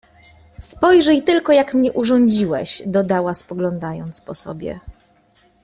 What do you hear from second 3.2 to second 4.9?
spoglądając po sobie.